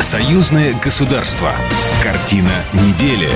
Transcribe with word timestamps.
Союзное 0.00 0.74
государство. 0.82 1.52
Картина 2.02 2.48
недели. 2.72 3.28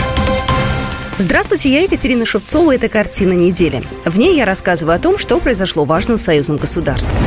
Здравствуйте, 1.18 1.71
я 1.71 1.83
Екатерина 1.83 2.24
Шевцова. 2.24 2.74
Это 2.74 2.88
«Картина 2.88 3.35
недели». 3.35 3.85
В 4.06 4.19
ней 4.19 4.35
я 4.35 4.46
рассказываю 4.46 4.96
о 4.96 4.98
том, 4.98 5.19
что 5.19 5.38
произошло 5.40 5.85
важно 5.85 6.16
в 6.16 6.22
союзном 6.22 6.56
государстве. 6.56 7.19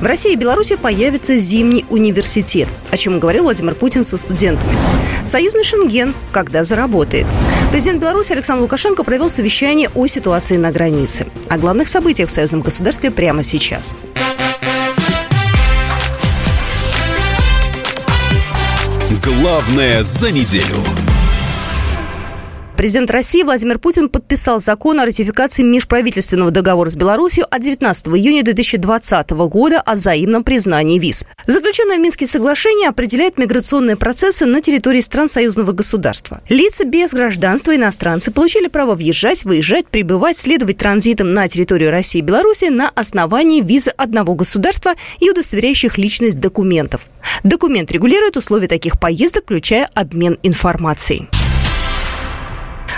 В 0.00 0.02
России 0.02 0.32
и 0.32 0.36
Беларуси 0.36 0.74
появится 0.74 1.36
зимний 1.36 1.86
университет, 1.90 2.68
о 2.90 2.96
чем 2.96 3.20
говорил 3.20 3.44
Владимир 3.44 3.76
Путин 3.76 4.02
со 4.02 4.16
студентами. 4.16 4.76
Союзный 5.24 5.62
Шенген 5.62 6.12
когда 6.32 6.64
заработает. 6.64 7.26
Президент 7.70 8.00
Беларуси 8.00 8.32
Александр 8.32 8.62
Лукашенко 8.62 9.04
провел 9.04 9.30
совещание 9.30 9.90
о 9.94 10.08
ситуации 10.08 10.56
на 10.56 10.72
границе. 10.72 11.28
О 11.48 11.56
главных 11.56 11.86
событиях 11.86 12.28
в 12.28 12.32
союзном 12.32 12.62
государстве 12.62 13.12
прямо 13.12 13.44
сейчас. 13.44 13.96
Главное 19.20 20.02
за 20.02 20.32
неделю. 20.32 21.11
Президент 22.82 23.12
России 23.12 23.44
Владимир 23.44 23.78
Путин 23.78 24.08
подписал 24.08 24.58
закон 24.58 24.98
о 24.98 25.06
ратификации 25.06 25.62
межправительственного 25.62 26.50
договора 26.50 26.90
с 26.90 26.96
Беларусью 26.96 27.46
от 27.48 27.62
19 27.62 28.08
июня 28.08 28.42
2020 28.42 29.30
года 29.30 29.80
о 29.80 29.94
взаимном 29.94 30.42
признании 30.42 30.98
виз. 30.98 31.24
Заключенное 31.46 31.98
в 31.98 32.00
Минске 32.00 32.26
соглашение 32.26 32.88
определяет 32.88 33.38
миграционные 33.38 33.94
процессы 33.94 34.46
на 34.46 34.60
территории 34.60 34.98
стран 34.98 35.28
союзного 35.28 35.70
государства. 35.70 36.40
Лица 36.48 36.84
без 36.84 37.12
гражданства 37.12 37.76
иностранцы 37.76 38.32
получили 38.32 38.66
право 38.66 38.96
въезжать, 38.96 39.44
выезжать, 39.44 39.86
прибывать, 39.86 40.36
следовать 40.36 40.78
транзитом 40.78 41.32
на 41.32 41.46
территорию 41.46 41.92
России 41.92 42.18
и 42.18 42.22
Беларуси 42.22 42.64
на 42.64 42.88
основании 42.88 43.60
визы 43.60 43.92
одного 43.96 44.34
государства 44.34 44.94
и 45.20 45.30
удостоверяющих 45.30 45.98
личность 45.98 46.40
документов. 46.40 47.02
Документ 47.44 47.92
регулирует 47.92 48.36
условия 48.36 48.66
таких 48.66 48.98
поездок, 48.98 49.44
включая 49.44 49.88
обмен 49.94 50.36
информацией. 50.42 51.28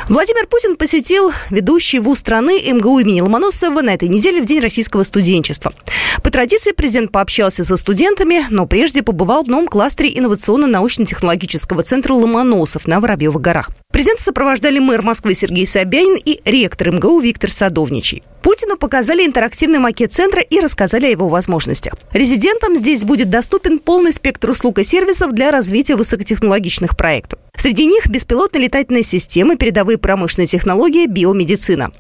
Владимир 0.09 0.47
Путин 0.47 0.77
посетил 0.77 1.33
ведущий 1.49 1.99
вуз 1.99 2.19
страны 2.19 2.61
МГУ 2.71 2.99
имени 2.99 3.23
Ломоносова 3.23 3.81
на 3.81 3.95
этой 3.95 4.09
неделе 4.09 4.43
в 4.43 4.47
День 4.47 4.61
российского 4.61 5.03
студенчества. 5.03 5.73
Традиции 6.35 6.73
президент 6.73 7.13
пообщался 7.13 7.63
со 7.63 7.77
студентами, 7.77 8.45
но 8.51 8.67
прежде 8.67 9.05
побывал 9.05 9.45
в 9.45 9.49
новом 9.49 9.69
кластере 9.69 10.11
инновационно-научно-технологического 10.19 11.85
центра 11.85 12.13
Ломоносов 12.13 12.89
на 12.89 12.99
Воробьевых 12.99 13.41
горах. 13.41 13.71
Президента 13.93 14.25
сопровождали 14.25 14.81
мэр 14.81 15.03
Москвы 15.03 15.35
Сергей 15.35 15.65
Собянин 15.65 16.17
и 16.17 16.41
ректор 16.45 16.91
МГУ 16.91 17.21
Виктор 17.21 17.53
Садовничий. 17.53 18.25
Путину 18.43 18.77
показали 18.77 19.25
интерактивный 19.25 19.79
макет 19.79 20.13
центра 20.13 20.43
и 20.43 20.59
рассказали 20.59 21.07
о 21.07 21.11
его 21.11 21.29
возможностях. 21.29 21.93
Резидентам 22.13 22.75
здесь 22.75 23.05
будет 23.05 23.31
доступен 23.31 23.79
полный 23.79 24.13
спектр 24.13 24.51
услуг 24.51 24.81
и 24.81 24.83
сервисов 24.83 25.35
для 25.35 25.53
развития 25.53 25.95
высокотехнологичных 25.95 26.97
проектов. 26.97 27.39
Среди 27.57 27.87
них 27.87 28.09
беспилотные 28.09 28.65
летательные 28.65 29.05
системы, 29.05 29.55
передовые 29.55 29.99
промышленные 29.99 30.49
технологии, 30.49 31.07
биомедицина. 31.07 31.93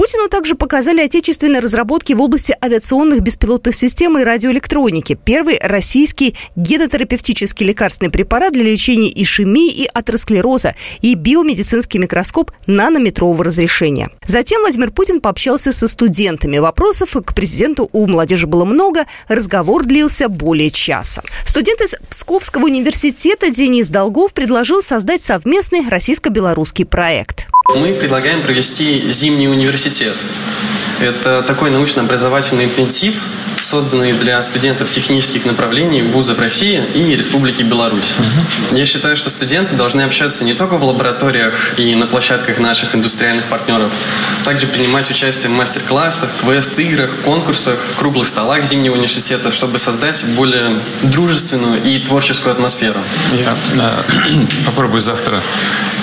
Путину 0.00 0.28
также 0.30 0.54
показали 0.54 1.02
отечественные 1.02 1.60
разработки 1.60 2.14
в 2.14 2.22
области 2.22 2.56
авиационных 2.64 3.20
беспилотных 3.20 3.74
систем 3.74 4.16
и 4.18 4.24
радиоэлектроники. 4.24 5.12
Первый 5.12 5.58
российский 5.60 6.34
генотерапевтический 6.56 7.66
лекарственный 7.66 8.10
препарат 8.10 8.54
для 8.54 8.62
лечения 8.62 9.10
ишемии 9.10 9.70
и 9.70 9.86
атеросклероза 9.92 10.74
и 11.02 11.14
биомедицинский 11.14 12.00
микроскоп 12.00 12.50
нанометрового 12.66 13.44
разрешения. 13.44 14.08
Затем 14.26 14.62
Владимир 14.62 14.90
Путин 14.90 15.20
пообщался 15.20 15.70
со 15.74 15.86
студентами. 15.86 16.56
Вопросов 16.56 17.14
к 17.22 17.34
президенту 17.34 17.90
у 17.92 18.06
молодежи 18.06 18.46
было 18.46 18.64
много. 18.64 19.04
Разговор 19.28 19.84
длился 19.84 20.30
более 20.30 20.70
часа. 20.70 21.22
Студент 21.44 21.82
из 21.82 21.96
Псковского 22.08 22.64
университета 22.64 23.50
Денис 23.50 23.90
Долгов 23.90 24.32
предложил 24.32 24.80
создать 24.80 25.20
совместный 25.20 25.86
российско-белорусский 25.90 26.86
проект. 26.86 27.48
Мы 27.76 27.94
предлагаем 27.94 28.42
провести 28.42 29.08
зимний 29.08 29.48
университет. 29.48 30.16
Это 31.00 31.42
такой 31.42 31.70
научно-образовательный 31.70 32.64
интенсив, 32.64 33.22
созданный 33.62 34.12
для 34.12 34.42
студентов 34.42 34.90
технических 34.90 35.44
направлений 35.44 36.02
вузов 36.02 36.38
России 36.40 36.82
и 36.94 37.16
Республики 37.16 37.62
Беларусь. 37.62 38.14
Угу. 38.18 38.76
Я 38.76 38.86
считаю, 38.86 39.16
что 39.16 39.30
студенты 39.30 39.76
должны 39.76 40.02
общаться 40.02 40.44
не 40.44 40.54
только 40.54 40.76
в 40.76 40.84
лабораториях 40.84 41.78
и 41.78 41.94
на 41.94 42.06
площадках 42.06 42.58
наших 42.58 42.94
индустриальных 42.94 43.46
партнеров, 43.46 43.92
также 44.44 44.66
принимать 44.66 45.10
участие 45.10 45.50
в 45.50 45.54
мастер-классах, 45.54 46.30
квест-играх, 46.40 47.10
конкурсах, 47.24 47.78
круглых 47.98 48.26
столах 48.26 48.64
Зимнего 48.64 48.94
университета, 48.94 49.52
чтобы 49.52 49.78
создать 49.78 50.24
более 50.36 50.78
дружественную 51.02 51.82
и 51.82 51.98
творческую 51.98 52.52
атмосферу. 52.52 53.00
Я 53.32 53.56
да, 53.74 54.04
попробую 54.66 55.00
завтра, 55.00 55.40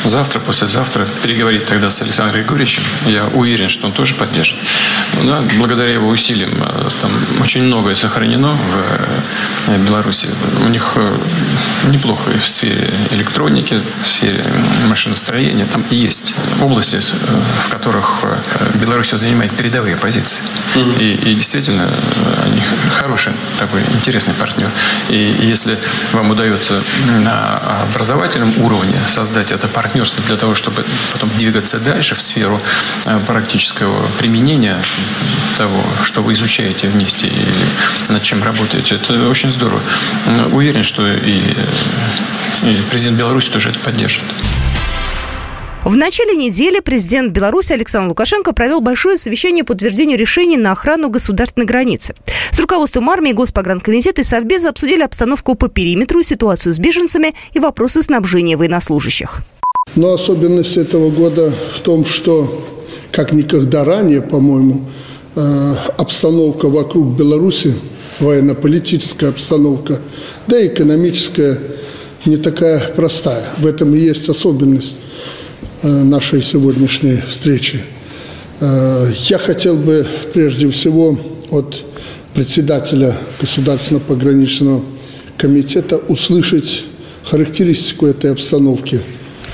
завтра, 0.05 0.39
послезавтра 0.39 1.07
переговорить 1.23 1.65
тогда 1.65 1.91
с 1.91 2.01
Александром 2.01 2.41
Григорьевичем. 2.41 2.83
Я 3.05 3.25
уверен, 3.33 3.69
что 3.69 3.87
он 3.87 3.93
тоже 3.93 4.15
поддержит. 4.15 4.57
Да, 5.23 5.43
благодаря 5.57 5.93
его 5.93 6.09
усилиям 6.09 6.51
э, 6.59 6.89
там 7.01 7.11
очень 7.47 7.63
многое 7.63 7.95
сохранено 7.95 8.49
в 8.51 9.69
э, 9.69 9.77
Беларуси. 9.77 10.27
У 10.65 10.67
них 10.67 10.91
э, 10.97 11.17
неплохо 11.87 12.31
и 12.31 12.37
в 12.37 12.45
сфере 12.45 12.89
электроники, 13.11 13.81
в 14.01 14.05
сфере 14.05 14.43
машиностроения. 14.89 15.65
Там 15.65 15.85
есть 15.89 16.33
области, 16.61 16.99
в 16.99 17.69
которых 17.69 18.25
Беларусь 18.81 19.11
занимает 19.11 19.53
передовые 19.53 19.95
позиции. 19.95 20.41
Mm-hmm. 20.75 20.99
И, 20.99 21.31
и 21.31 21.35
действительно, 21.35 21.89
они 22.43 22.61
хороший 22.91 23.31
такой 23.57 23.81
интересный 23.93 24.33
партнер. 24.33 24.69
И 25.07 25.37
если 25.39 25.79
вам 26.11 26.31
удается 26.31 26.83
на 27.23 27.59
образовательном 27.83 28.61
уровне 28.61 28.99
создать 29.07 29.51
это 29.51 29.69
партнерство 29.69 30.21
для 30.27 30.35
того, 30.35 30.53
чтобы 30.53 30.83
потом 31.13 31.29
двигаться 31.37 31.79
дальше 31.79 32.13
в 32.13 32.21
сферу 32.21 32.59
практического 33.25 34.05
применения 34.17 34.75
того, 35.57 35.81
что 36.03 36.21
вы 36.21 36.33
изучаете 36.33 36.89
вместе 36.89 37.36
или 37.37 38.13
над 38.13 38.23
чем 38.23 38.43
работаете. 38.43 38.95
Это 38.95 39.29
очень 39.29 39.51
здорово. 39.51 39.81
Уверен, 40.53 40.83
что 40.83 41.07
и, 41.07 41.39
и 42.63 42.77
президент 42.89 43.17
Беларуси 43.17 43.49
тоже 43.49 43.69
это 43.69 43.79
поддержит. 43.79 44.23
В 45.83 45.95
начале 45.95 46.35
недели 46.35 46.81
президент 46.81 47.31
Беларуси 47.31 47.71
Александр 47.71 48.09
Лукашенко 48.09 48.51
провел 48.51 48.81
большое 48.81 49.15
совещание 49.15 49.63
по 49.63 49.71
утверждению 49.71 50.17
решений 50.17 50.57
на 50.57 50.73
охрану 50.73 51.07
государственной 51.09 51.65
границы. 51.65 52.13
С 52.51 52.59
руководством 52.59 53.09
армии, 53.09 53.31
Госпогранкомитета 53.31 54.19
и 54.21 54.23
Совбеза 54.25 54.69
обсудили 54.69 55.03
обстановку 55.03 55.55
по 55.55 55.69
периметру, 55.69 56.23
ситуацию 56.23 56.73
с 56.73 56.79
беженцами 56.79 57.33
и 57.53 57.59
вопросы 57.59 58.03
снабжения 58.03 58.57
военнослужащих. 58.57 59.43
Но 59.95 60.13
особенность 60.13 60.75
этого 60.75 61.09
года 61.09 61.53
в 61.73 61.79
том, 61.79 62.03
что 62.03 62.67
как 63.11 63.31
никогда 63.31 63.85
ранее, 63.85 64.21
по-моему, 64.21 64.85
э, 65.37 65.75
обстановка 65.97 66.67
вокруг 66.67 67.15
Беларуси, 67.15 67.75
военно-политическая 68.19 69.27
обстановка, 69.27 69.99
да 70.47 70.59
и 70.59 70.67
экономическая, 70.67 71.59
не 72.25 72.37
такая 72.37 72.79
простая. 72.95 73.43
В 73.59 73.65
этом 73.67 73.93
и 73.93 73.99
есть 73.99 74.27
особенность 74.27 74.95
э, 75.83 75.87
нашей 75.87 76.41
сегодняшней 76.41 77.21
встречи. 77.29 77.81
Э, 78.59 79.07
я 79.29 79.37
хотел 79.37 79.77
бы 79.77 80.05
прежде 80.33 80.69
всего 80.71 81.17
от 81.51 81.83
председателя 82.33 83.15
Государственного 83.39 84.03
пограничного 84.03 84.83
комитета 85.37 85.97
услышать 85.97 86.85
характеристику 87.23 88.07
этой 88.07 88.31
обстановки, 88.31 88.99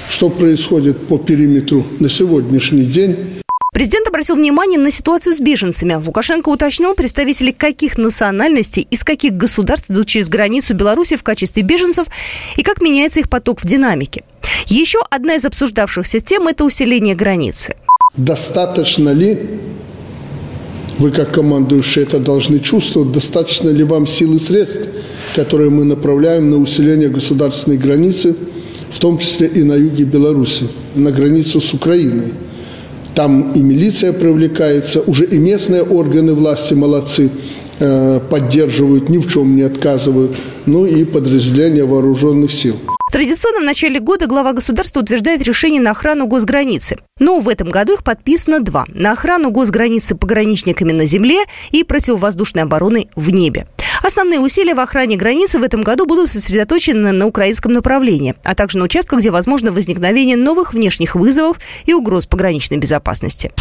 что 0.10 0.30
происходит 0.30 0.98
по 1.08 1.18
периметру 1.18 1.86
на 2.00 2.10
сегодняшний 2.10 2.86
день 2.86 3.33
Президент 3.74 4.08
обратил 4.08 4.36
внимание 4.36 4.80
на 4.80 4.92
ситуацию 4.92 5.34
с 5.34 5.40
беженцами. 5.40 5.96
Лукашенко 5.96 6.50
уточнил, 6.50 6.94
представители 6.94 7.50
каких 7.50 7.98
национальностей, 7.98 8.88
из 8.92 9.04
каких 9.04 9.34
государств 9.34 9.90
идут 9.90 10.08
через 10.08 10.30
границу 10.30 10.76
Беларуси 10.76 11.16
в 11.16 11.24
качестве 11.24 11.64
беженцев 11.64 12.06
и 12.56 12.62
как 12.62 12.82
меняется 12.82 13.20
их 13.20 13.30
поток 13.30 13.62
в 13.62 13.66
динамике. 13.66 14.24
Еще 14.68 15.00
одна 15.10 15.36
из 15.36 15.46
обсуждавшихся 15.46 16.20
тем– 16.20 16.48
это 16.48 16.64
усиление 16.64 17.16
границы. 17.16 17.76
Достаточно 18.16 19.10
ли 19.10 19.40
вы, 21.00 21.10
как 21.10 21.32
командующие, 21.32 22.04
это 22.04 22.20
должны 22.20 22.60
чувствовать, 22.60 23.12
достаточно 23.12 23.70
ли 23.70 23.84
вам 23.84 24.06
сил 24.06 24.36
и 24.36 24.40
средств, 24.40 24.88
которые 25.36 25.72
мы 25.72 25.84
направляем 25.84 26.52
на 26.52 26.58
усиление 26.58 27.10
государственной 27.10 27.78
границы, 27.78 28.36
в 28.92 29.00
том 29.00 29.18
числе 29.18 29.48
и 29.48 29.64
на 29.64 29.74
юге 29.74 30.04
Беларуси, 30.04 30.68
на 30.94 31.12
границу 31.12 31.60
с 31.60 31.74
Украиной– 31.74 32.34
там 33.16 33.52
и 33.54 33.62
милиция 33.62 34.14
привлекается, 34.14 35.02
уже 35.02 35.26
и 35.26 35.38
местные 35.38 35.84
органы 35.84 36.34
власти 36.34 36.74
молодцы, 36.74 37.30
э, 37.80 38.20
поддерживают, 38.30 39.10
ни 39.10 39.18
в 39.18 39.32
чем 39.32 39.56
не 39.56 39.64
отказывают, 39.64 40.36
ну 40.66 40.86
и 40.86 41.06
подразделения 41.06 41.84
вооруженных 41.84 42.52
сил. 42.52 42.76
Традиционно 43.12 43.60
в 43.60 43.64
начале 43.64 44.00
года 44.00 44.26
глава 44.26 44.54
государства 44.54 45.02
утверждает 45.02 45.44
решение 45.44 45.80
на 45.80 45.92
охрану 45.92 46.26
госграницы. 46.26 46.98
Но 47.20 47.40
в 47.40 47.48
этом 47.48 47.70
году 47.70 47.94
их 47.94 48.04
подписано 48.04 48.60
два. 48.60 48.86
На 48.88 49.12
охрану 49.12 49.52
госграницы 49.52 50.16
пограничниками 50.16 50.94
на 50.94 51.06
земле 51.06 51.44
и 51.70 51.84
противовоздушной 51.84 52.64
обороной 52.64 53.10
в 53.16 53.30
небе. 53.30 53.68
Основные 54.04 54.42
усилия 54.42 54.76
в 54.76 54.82
охране 54.82 55.16
границы 55.16 55.60
в 55.60 55.64
этом 55.64 55.82
году 55.82 56.06
будут 56.06 56.30
сосредоточены 56.30 57.14
на 57.14 57.26
украинском 57.26 57.72
направлении, 57.72 58.36
а 58.44 58.54
также 58.54 58.78
на 58.78 58.84
участках, 58.84 59.20
где 59.20 59.32
возможно 59.32 59.72
возникновение 59.72 60.36
новых 60.36 60.74
внешних 60.74 61.16
вызовов 61.16 61.58
и 61.86 61.94
угроз 61.94 62.28
пограничной 62.28 62.80
безопасности. 62.80 63.54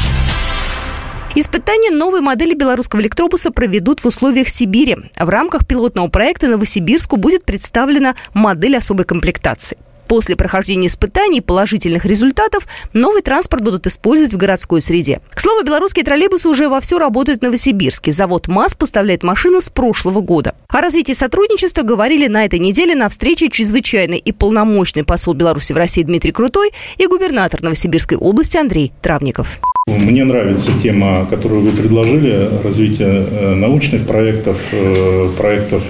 Испытания 1.36 1.92
новой 1.92 2.20
модели 2.22 2.54
белорусского 2.54 3.00
электробуса 3.00 3.52
проведут 3.52 4.00
в 4.00 4.06
условиях 4.06 4.48
Сибири. 4.48 4.96
В 5.18 5.28
рамках 5.28 5.64
пилотного 5.64 6.08
проекта 6.08 6.48
Новосибирску 6.48 7.16
будет 7.16 7.44
представлена 7.44 8.16
модель 8.34 8.76
особой 8.76 9.04
комплектации. 9.04 9.78
После 10.12 10.36
прохождения 10.36 10.88
испытаний 10.88 11.38
и 11.38 11.40
положительных 11.40 12.04
результатов 12.04 12.68
новый 12.92 13.22
транспорт 13.22 13.64
будут 13.64 13.86
использовать 13.86 14.34
в 14.34 14.36
городской 14.36 14.82
среде. 14.82 15.22
К 15.30 15.40
слову, 15.40 15.64
белорусские 15.64 16.04
троллейбусы 16.04 16.50
уже 16.50 16.68
вовсю 16.68 16.98
работают 16.98 17.40
в 17.40 17.44
Новосибирске. 17.44 18.12
Завод 18.12 18.46
МАЗ 18.46 18.74
поставляет 18.74 19.22
машины 19.22 19.62
с 19.62 19.70
прошлого 19.70 20.20
года. 20.20 20.54
О 20.68 20.82
развитии 20.82 21.14
сотрудничества 21.14 21.80
говорили 21.80 22.26
на 22.26 22.44
этой 22.44 22.58
неделе 22.58 22.94
на 22.94 23.08
встрече 23.08 23.48
чрезвычайный 23.48 24.18
и 24.18 24.32
полномочный 24.32 25.02
посол 25.02 25.32
Беларуси 25.32 25.72
в 25.72 25.78
России 25.78 26.02
Дмитрий 26.02 26.32
Крутой 26.32 26.72
и 26.98 27.06
губернатор 27.06 27.62
Новосибирской 27.62 28.18
области 28.18 28.58
Андрей 28.58 28.92
Травников. 29.00 29.60
Мне 29.86 30.24
нравится 30.24 30.72
тема, 30.82 31.26
которую 31.30 31.62
вы 31.62 31.70
предложили, 31.70 32.50
развитие 32.62 33.26
э, 33.30 33.54
научных 33.54 34.06
проектов, 34.06 34.58
э, 34.72 35.30
проектов 35.38 35.82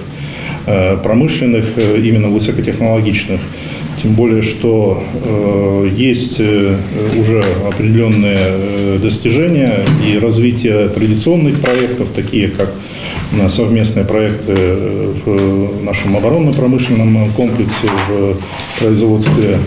э, 0.65 0.95
промышленных, 0.95 1.77
именно 1.77 2.29
высокотехнологичных. 2.29 3.41
Тем 4.03 4.15
более, 4.15 4.41
что 4.41 5.01
э, 5.13 5.89
есть 5.95 6.35
э, 6.39 6.75
уже 7.17 7.41
определенные 7.65 8.37
э, 8.37 8.99
достижения 9.01 9.85
и 10.05 10.19
развитие 10.19 10.89
традиционных 10.89 11.61
проектов, 11.61 12.09
такие 12.13 12.49
как 12.49 12.73
совместные 13.47 14.05
проекты 14.05 14.53
в 15.25 15.83
нашем 15.83 16.15
оборонно-промышленном 16.17 17.31
комплексе, 17.31 17.87
в 18.09 18.79
производстве 18.79 19.57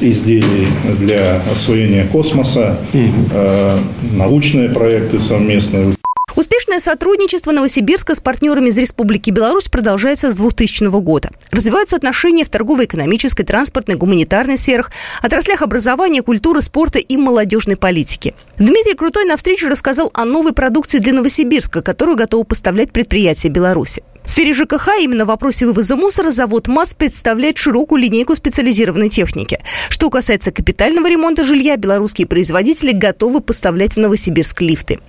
изделий 0.00 0.68
для 0.98 1.42
освоения 1.52 2.04
космоса, 2.04 2.78
э, 2.92 3.78
научные 4.12 4.68
проекты 4.68 5.18
совместные. 5.18 5.99
Успешное 6.40 6.80
сотрудничество 6.80 7.52
Новосибирска 7.52 8.14
с 8.14 8.20
партнерами 8.22 8.70
из 8.70 8.78
Республики 8.78 9.28
Беларусь 9.28 9.68
продолжается 9.68 10.30
с 10.30 10.36
2000 10.36 10.84
года. 11.02 11.28
Развиваются 11.50 11.96
отношения 11.96 12.46
в 12.46 12.48
торгово-экономической, 12.48 13.44
транспортной, 13.44 13.98
гуманитарной 13.98 14.56
сферах, 14.56 14.90
отраслях 15.20 15.60
образования, 15.60 16.22
культуры, 16.22 16.62
спорта 16.62 16.98
и 16.98 17.16
молодежной 17.18 17.76
политики. 17.76 18.34
Дмитрий 18.56 18.94
Крутой 18.94 19.26
на 19.26 19.36
встрече 19.36 19.68
рассказал 19.68 20.10
о 20.14 20.24
новой 20.24 20.54
продукции 20.54 20.98
для 20.98 21.12
Новосибирска, 21.12 21.82
которую 21.82 22.16
готовы 22.16 22.44
поставлять 22.44 22.90
предприятия 22.90 23.50
Беларуси. 23.50 24.02
В 24.30 24.32
сфере 24.32 24.52
ЖКХ 24.52 24.90
именно 25.00 25.24
в 25.24 25.26
вопросе 25.26 25.66
вывоза 25.66 25.96
мусора 25.96 26.30
завод 26.30 26.68
МАЗ 26.68 26.94
представляет 26.94 27.58
широкую 27.58 28.00
линейку 28.00 28.36
специализированной 28.36 29.08
техники. 29.08 29.58
Что 29.88 30.08
касается 30.08 30.52
капитального 30.52 31.08
ремонта 31.10 31.44
жилья, 31.44 31.76
белорусские 31.76 32.28
производители 32.28 32.92
готовы 32.92 33.40
поставлять 33.40 33.94
в 33.94 33.96
Новосибирск 33.96 34.60
лифты. 34.60 35.00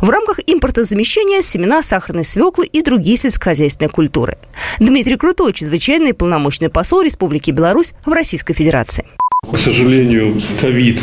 В 0.00 0.08
рамках 0.08 0.40
импортозамещения 0.46 1.42
семена 1.42 1.82
сахарной 1.82 2.24
свеклы 2.24 2.64
и 2.64 2.80
другие 2.80 3.18
сельскохозяйственные 3.18 3.90
культуры. 3.90 4.38
Дмитрий 4.78 5.16
Крутой, 5.16 5.52
чрезвычайный 5.52 6.14
полномочный 6.14 6.70
посол 6.70 7.02
Республики 7.02 7.50
Беларусь 7.50 7.92
в 8.06 8.12
Российской 8.12 8.54
Федерации. 8.54 9.04
К 9.42 9.58
сожалению, 9.58 10.40
ковид 10.58 11.00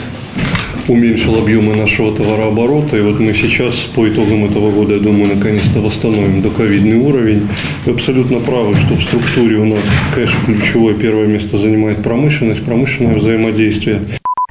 уменьшил 0.87 1.37
объемы 1.37 1.75
нашего 1.75 2.15
товарооборота. 2.15 2.97
И 2.97 3.01
вот 3.01 3.19
мы 3.19 3.33
сейчас, 3.33 3.75
по 3.95 4.07
итогам 4.07 4.45
этого 4.45 4.71
года, 4.71 4.95
я 4.95 4.99
думаю, 4.99 5.35
наконец-то 5.35 5.79
восстановим 5.79 6.41
доковидный 6.41 6.97
уровень. 6.97 7.47
Вы 7.85 7.93
абсолютно 7.93 8.39
правы, 8.39 8.75
что 8.75 8.95
в 8.95 9.03
структуре 9.03 9.57
у 9.57 9.65
нас, 9.65 9.83
конечно, 10.13 10.37
ключевое 10.45 10.95
первое 10.95 11.27
место 11.27 11.57
занимает 11.57 12.03
промышленность, 12.03 12.63
промышленное 12.63 13.15
взаимодействие. 13.15 14.01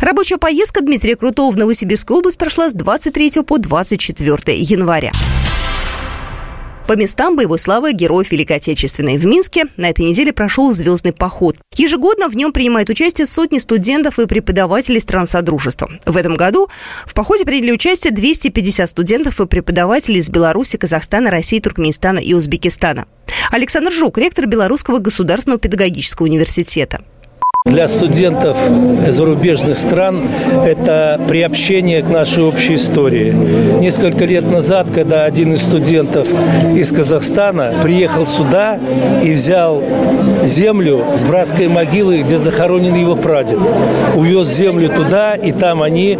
Рабочая 0.01 0.37
поездка 0.37 0.83
Дмитрия 0.83 1.17
Крутого 1.17 1.51
в 1.51 1.57
Новосибирскую 1.57 2.19
область 2.19 2.39
прошла 2.39 2.69
с 2.69 2.75
23 2.75 3.43
по 3.47 3.59
24 3.59 4.59
января. 4.59 5.13
По 6.87 6.93
местам 6.93 7.35
боевой 7.35 7.59
славы 7.59 7.93
героев 7.93 8.31
Великой 8.31 8.59
Отечественной 8.59 9.17
в 9.17 9.27
Минске 9.27 9.65
на 9.77 9.91
этой 9.91 10.05
неделе 10.05 10.33
прошел 10.33 10.71
звездный 10.71 11.13
поход. 11.13 11.57
Ежегодно 11.75 12.29
в 12.29 12.37
нем 12.37 12.53
принимают 12.53 12.89
участие 12.91 13.27
сотни 13.27 13.59
студентов 13.59 14.21
и 14.21 14.27
преподавателей 14.27 15.01
стран 15.01 15.27
Содружества. 15.27 15.91
В 16.07 16.17
этом 16.17 16.37
году 16.37 16.69
в 17.05 17.13
походе 17.13 17.45
приняли 17.45 17.73
участие 17.73 18.13
250 18.13 18.89
студентов 18.89 19.41
и 19.41 19.47
преподавателей 19.47 20.21
из 20.21 20.31
Беларуси, 20.31 20.77
Казахстана, 20.77 21.33
России, 21.33 21.59
Туркменистана 21.59 22.21
и 22.21 22.35
Узбекистана. 22.35 23.07
Александр 23.51 23.91
Жук, 23.91 24.17
ректор 24.19 24.47
Белорусского 24.47 24.99
государственного 24.99 25.59
педагогического 25.59 26.27
университета. 26.27 27.03
Для 27.67 27.89
студентов 27.89 28.57
зарубежных 29.09 29.79
стран 29.79 30.23
это 30.65 31.21
приобщение 31.29 32.01
к 32.01 32.09
нашей 32.09 32.45
общей 32.45 32.77
истории. 32.77 33.35
Несколько 33.81 34.25
лет 34.25 34.51
назад, 34.51 34.87
когда 34.95 35.25
один 35.25 35.53
из 35.53 35.63
студентов 35.63 36.29
из 36.75 36.93
Казахстана 36.93 37.75
приехал 37.83 38.27
сюда 38.27 38.79
и 39.23 39.33
взял 39.33 39.83
землю 40.45 41.03
с 41.17 41.23
братской 41.25 41.67
могилы, 41.69 42.19
где 42.19 42.39
захоронен 42.39 42.95
его 42.95 43.17
прадед, 43.17 43.59
увез 44.15 44.49
землю 44.49 44.89
туда, 44.89 45.35
и 45.35 45.51
там 45.53 45.83
они 45.83 46.19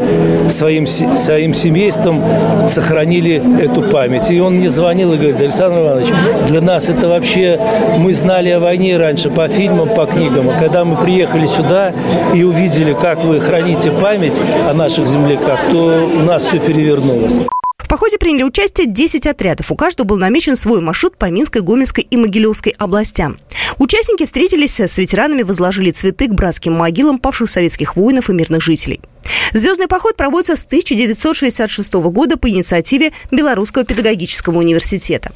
своим, 0.51 0.87
своим 0.87 1.55
семейством 1.55 2.23
сохранили 2.69 3.41
эту 3.63 3.83
память. 3.83 4.31
И 4.31 4.41
он 4.41 4.57
мне 4.57 4.69
звонил 4.69 5.13
и 5.13 5.17
говорит, 5.17 5.41
Александр 5.41 5.81
Иванович, 5.81 6.09
для 6.49 6.61
нас 6.61 6.89
это 6.89 7.09
вообще, 7.09 7.59
мы 7.99 8.13
знали 8.15 8.51
о 8.51 8.59
войне 8.59 8.97
раньше 8.97 9.31
по 9.31 9.49
фильмам, 9.49 9.89
по 9.89 10.07
книгам, 10.07 10.51
а 10.51 10.59
когда 10.59 10.85
мы 10.85 10.97
приехали 10.97 11.36
приехали 11.37 11.47
сюда 11.47 11.95
и 12.35 12.43
увидели, 12.43 12.95
как 12.95 13.23
вы 13.23 13.41
храните 13.41 13.91
память 13.93 14.41
о 14.67 14.73
наших 14.73 15.07
земляках, 15.07 15.61
то 15.71 16.07
у 16.07 16.21
нас 16.21 16.45
все 16.45 16.59
перевернулось. 16.59 17.39
В 17.79 17.89
походе 17.89 18.19
приняли 18.19 18.43
участие 18.43 18.87
10 18.87 19.27
отрядов. 19.27 19.71
У 19.71 19.77
каждого 19.77 20.07
был 20.07 20.17
намечен 20.17 20.57
свой 20.57 20.81
маршрут 20.81 21.17
по 21.17 21.27
Минской, 21.27 21.63
Гомельской 21.63 22.07
и 22.11 22.17
Могилевской 22.17 22.75
областям. 22.79 23.37
Участники 23.79 24.25
встретились 24.25 24.81
с 24.81 24.99
ветеранами, 24.99 25.43
возложили 25.43 25.91
цветы 25.93 26.27
к 26.27 26.35
братским 26.35 26.73
могилам 26.73 27.19
павших 27.19 27.49
советских 27.49 27.97
воинов 27.97 28.29
и 28.29 28.33
мирных 28.33 28.63
жителей. 28.63 29.01
Звездный 29.53 29.87
поход 29.87 30.17
проводится 30.17 30.57
с 30.57 30.65
1966 30.65 31.95
года 31.95 32.37
по 32.37 32.49
инициативе 32.51 33.13
Белорусского 33.31 33.85
педагогического 33.85 34.59
университета. 34.59 35.33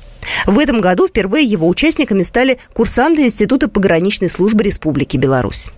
В 0.46 0.58
этом 0.58 0.80
году 0.80 1.06
впервые 1.06 1.44
его 1.44 1.68
участниками 1.68 2.22
стали 2.22 2.58
курсанты 2.72 3.22
Института 3.22 3.68
пограничной 3.68 4.28
службы 4.28 4.64
Республики 4.64 5.16
Беларусь. 5.16 5.70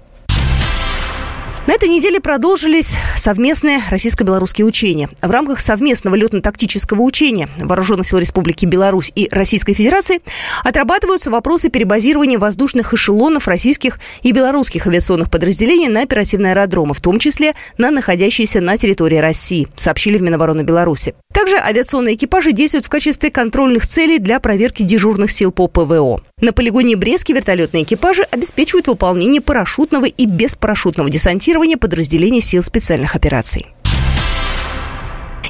На 1.65 1.75
этой 1.75 1.89
неделе 1.89 2.19
продолжились 2.19 2.97
совместные 3.17 3.81
российско-белорусские 3.89 4.67
учения. 4.67 5.09
В 5.23 5.31
рамках 5.31 5.61
совместного 5.61 6.17
летно-тактического 6.17 7.03
учения 7.03 7.49
Вооруженных 7.61 8.05
сил 8.05 8.19
Республики 8.19 8.67
Беларусь 8.67 9.13
и 9.15 9.29
Российской 9.31 9.73
Федерации 9.73 10.23
отрабатываются 10.65 11.31
вопросы 11.31 11.71
перебазирования 11.71 12.37
воздушных 12.37 12.93
эшелонов 12.95 13.47
российских 13.47 14.01
и 14.25 14.33
белорусских 14.33 14.89
авиационных 14.89 15.31
подразделений 15.31 15.87
на 15.87 16.03
оперативные 16.03 16.53
аэродромы, 16.53 16.95
в 16.95 17.01
том 17.01 17.21
числе 17.21 17.55
на 17.79 17.93
находящиеся 17.93 18.61
на 18.61 18.77
территории 18.77 19.19
России, 19.19 19.69
сообщили 19.77 20.19
в 20.19 20.23
Минобороны 20.23 20.63
Беларуси. 20.63 21.15
Также 21.33 21.59
авиационные 21.59 22.17
экипажи 22.17 22.51
действуют 22.51 22.87
в 22.87 22.91
качестве 22.91 23.31
контрольных 23.31 23.87
целей 23.87 24.19
для 24.19 24.41
проверки 24.41 24.83
дежурных 24.83 25.31
сил 25.31 25.53
по 25.53 25.69
ПВО. 25.69 26.23
На 26.41 26.53
полигоне 26.53 26.97
Брески 26.97 27.31
вертолетные 27.31 27.85
экипажи 27.85 28.25
обеспечивают 28.25 28.89
выполнение 28.89 29.41
парашютного 29.41 30.07
и 30.07 30.27
беспарашютного 30.27 31.09
десантирования 31.09 31.52
подразделений 31.77 32.41
сил 32.41 32.63
специальных 32.63 33.17
операций. 33.17 33.67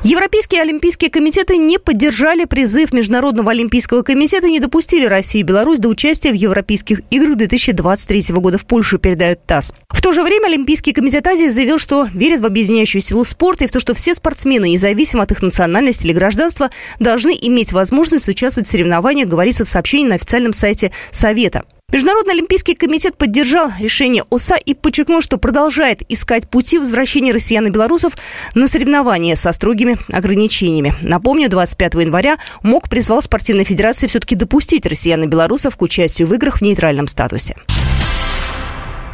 Европейские 0.04 0.62
олимпийские 0.62 1.10
комитеты 1.10 1.56
не 1.58 1.78
поддержали 1.78 2.44
призыв 2.44 2.92
Международного 2.92 3.52
олимпийского 3.52 4.02
комитета 4.02 4.48
и 4.48 4.50
не 4.50 4.58
допустили 4.58 5.06
Россию 5.06 5.44
и 5.44 5.46
Беларусь 5.46 5.78
до 5.78 5.88
участия 5.88 6.32
в 6.32 6.34
Европейских 6.34 7.02
играх 7.10 7.36
2023 7.36 8.34
года 8.34 8.58
в 8.58 8.66
Польшу, 8.66 8.98
передают 8.98 9.46
ТАСС. 9.46 9.74
В 9.90 10.02
то 10.02 10.10
же 10.10 10.24
время 10.24 10.46
Олимпийский 10.46 10.92
комитет 10.92 11.24
Азии 11.28 11.48
заявил, 11.48 11.78
что 11.78 12.08
верит 12.12 12.40
в 12.40 12.46
объединяющую 12.46 13.00
силу 13.00 13.24
спорта 13.24 13.62
и 13.62 13.66
в 13.68 13.72
то, 13.72 13.78
что 13.78 13.94
все 13.94 14.12
спортсмены, 14.14 14.70
независимо 14.70 15.22
от 15.22 15.30
их 15.30 15.40
национальности 15.40 16.04
или 16.04 16.12
гражданства, 16.12 16.70
должны 16.98 17.38
иметь 17.40 17.72
возможность 17.72 18.28
участвовать 18.28 18.66
в 18.66 18.72
соревнованиях, 18.72 19.28
говорится 19.28 19.64
в 19.64 19.68
сообщении 19.68 20.08
на 20.08 20.16
официальном 20.16 20.52
сайте 20.52 20.90
Совета. 21.12 21.62
Международный 21.92 22.32
олимпийский 22.32 22.74
комитет 22.74 23.18
поддержал 23.18 23.70
решение 23.78 24.24
ОСА 24.30 24.56
и 24.56 24.72
подчеркнул, 24.72 25.20
что 25.20 25.36
продолжает 25.36 26.00
искать 26.08 26.48
пути 26.48 26.78
возвращения 26.78 27.32
россиян 27.32 27.66
и 27.66 27.70
белорусов 27.70 28.14
на 28.54 28.66
соревнования 28.66 29.36
со 29.36 29.52
строгими 29.52 29.98
ограничениями. 30.10 30.94
Напомню, 31.02 31.50
25 31.50 31.94
января 31.96 32.38
МОК 32.62 32.88
призвал 32.88 33.20
спортивной 33.20 33.64
федерации 33.64 34.06
все-таки 34.06 34.34
допустить 34.34 34.86
россиян 34.86 35.22
и 35.22 35.26
белорусов 35.26 35.76
к 35.76 35.82
участию 35.82 36.28
в 36.28 36.32
играх 36.32 36.58
в 36.58 36.62
нейтральном 36.62 37.08
статусе. 37.08 37.56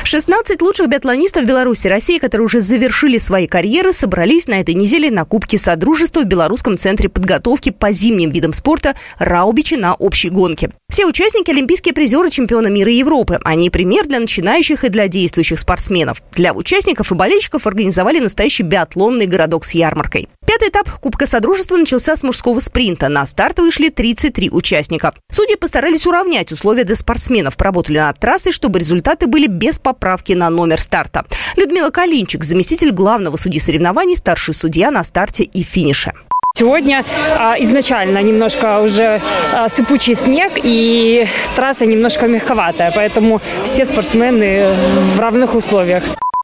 16 0.08 0.62
лучших 0.62 0.88
биатлонистов 0.88 1.44
Беларуси 1.44 1.86
и 1.86 1.90
России, 1.90 2.16
которые 2.16 2.46
уже 2.46 2.60
завершили 2.60 3.18
свои 3.18 3.46
карьеры, 3.46 3.92
собрались 3.92 4.48
на 4.48 4.58
этой 4.58 4.72
неделе 4.72 5.10
на 5.10 5.26
Кубке 5.26 5.58
Содружества 5.58 6.22
в 6.22 6.24
Белорусском 6.24 6.78
центре 6.78 7.10
подготовки 7.10 7.68
по 7.68 7.92
зимним 7.92 8.30
видам 8.30 8.54
спорта 8.54 8.94
Раубичи 9.18 9.74
на 9.74 9.94
общей 9.94 10.30
гонке. 10.30 10.70
Все 10.98 11.06
участники– 11.06 11.50
олимпийские 11.52 11.94
призеры 11.94 12.28
чемпиона 12.28 12.66
мира 12.68 12.90
и 12.90 12.96
Европы. 12.96 13.38
Они 13.44 13.70
пример 13.70 14.06
для 14.06 14.18
начинающих 14.18 14.82
и 14.84 14.88
для 14.88 15.06
действующих 15.06 15.60
спортсменов. 15.60 16.22
Для 16.32 16.54
участников 16.54 17.12
и 17.12 17.14
болельщиков 17.14 17.66
организовали 17.66 18.20
настоящий 18.20 18.64
биатлонный 18.64 19.26
городок 19.26 19.64
с 19.64 19.72
ярмаркой. 19.72 20.28
Пятый 20.46 20.70
этап 20.70 20.90
Кубка 20.90 21.26
Содружества 21.26 21.76
начался 21.76 22.16
с 22.16 22.24
мужского 22.24 22.58
спринта. 22.58 23.08
На 23.08 23.26
старт 23.26 23.58
вышли 23.58 23.90
33 23.90 24.50
участника. 24.50 25.14
Судьи 25.30 25.56
постарались 25.56 26.06
уравнять 26.06 26.50
условия 26.52 26.82
для 26.84 26.96
спортсменов, 26.96 27.56
поработали 27.56 27.98
над 27.98 28.18
трассой, 28.18 28.50
чтобы 28.50 28.80
результаты 28.80 29.28
были 29.28 29.46
без 29.46 29.78
поправки 29.78 30.32
на 30.32 30.48
номер 30.50 30.80
старта. 30.80 31.26
Людмила 31.56 31.90
Калинчик, 31.90 32.42
заместитель 32.42 32.90
главного 32.90 33.36
судьи 33.36 33.60
соревнований, 33.60 34.16
старший 34.16 34.54
судья 34.54 34.90
на 34.90 35.04
старте 35.04 35.44
и 35.44 35.62
финише. 35.62 36.14
Сегодня 36.58 37.04
а, 37.38 37.54
изначально 37.60 38.20
немножко 38.20 38.80
уже 38.80 39.20
а, 39.52 39.68
сыпучий 39.68 40.16
снег 40.16 40.54
и 40.56 41.24
трасса 41.54 41.86
немножко 41.86 42.26
мягковатая, 42.26 42.90
поэтому 42.92 43.40
все 43.62 43.84
спортсмены 43.84 44.74
в 45.14 45.20
равных 45.20 45.54
условиях. 45.54 46.02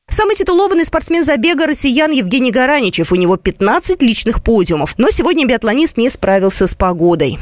Самый 0.09 0.37
титулованный 0.37 0.85
спортсмен 0.85 1.25
забега 1.25 1.67
россиян 1.67 2.13
Евгений 2.13 2.53
Гараничев. 2.53 3.11
У 3.11 3.17
него 3.17 3.37
15 3.37 4.03
личных 4.03 4.45
подиумов. 4.45 4.95
Но 4.99 5.11
сегодня 5.11 5.47
биатлонист 5.47 5.97
не 5.97 6.09
справился 6.11 6.69
с 6.69 6.77
погодой. 6.77 7.41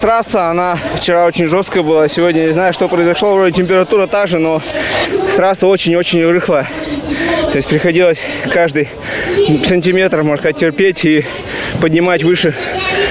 Трасса, 0.00 0.50
она 0.50 0.78
вчера 0.96 1.26
очень 1.26 1.48
жесткая 1.48 1.82
была, 1.82 2.06
сегодня 2.06 2.42
не 2.42 2.52
знаю, 2.52 2.72
что 2.72 2.88
произошло, 2.88 3.34
вроде 3.34 3.52
температура 3.52 4.06
та 4.06 4.28
же, 4.28 4.38
но 4.38 4.62
трасса 5.34 5.66
очень-очень 5.66 6.24
рыхлая. 6.24 6.68
То 7.50 7.56
есть 7.56 7.66
приходилось 7.66 8.20
каждый 8.52 8.88
сантиметр, 9.66 10.22
можно 10.22 10.38
сказать, 10.38 10.56
терпеть 10.56 11.04
и 11.04 11.24
поднимать 11.80 12.24
выше 12.24 12.54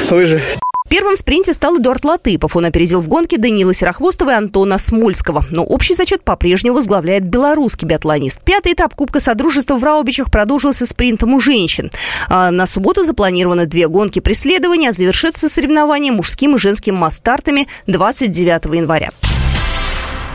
лыжи. 0.10 0.42
Первым 0.88 1.16
в 1.16 1.20
спринте 1.20 1.52
стал 1.52 1.78
Эдуард 1.78 2.06
Латыпов. 2.06 2.56
Он 2.56 2.66
опередил 2.66 3.02
в 3.02 3.08
гонке 3.08 3.38
Даниила 3.38 3.74
Серохвостова 3.74 4.34
и 4.34 4.36
Антона 4.36 4.78
Смольского. 4.78 5.44
Но 5.50 5.64
общий 5.64 5.96
зачет 5.96 6.24
по-прежнему 6.24 6.76
возглавляет 6.76 7.26
белорусский 7.26 7.88
биатлонист. 7.88 8.42
Пятый 8.44 8.74
этап 8.74 8.94
Кубка 8.94 9.20
Содружества 9.20 9.76
в 9.78 9.84
Раубичах 9.84 10.30
продолжился 10.30 10.86
спринтом 10.86 11.34
у 11.34 11.40
женщин. 11.40 11.90
А 12.30 12.52
на 12.52 12.68
субботу 12.68 13.04
запланированы 13.04 13.66
две 13.66 13.88
гонки 13.88 14.20
преследования, 14.20 14.90
а 14.90 14.94
завершится 14.94 15.50
соревнование 15.50 16.12
мужским 16.12 16.56
и 16.56 16.60
женским 16.60 16.96
мастартами 16.96 17.68
29 17.88 18.76
января. 18.76 19.10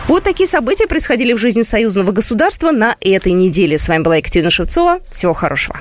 Вот 0.09 0.25
такие 0.25 0.49
события 0.49 0.89
происходили 0.89 1.33
в 1.33 1.39
жизни 1.39 1.63
союзного 1.63 2.11
государства 2.11 2.73
на 2.73 2.97
этой 3.01 3.31
неделе. 3.31 3.79
С 3.79 3.89
вами 3.89 4.03
была 4.03 4.17
Екатерина 4.17 4.51
Шевцова. 4.51 4.99
Всего 5.11 5.33
хорошего. 5.33 5.81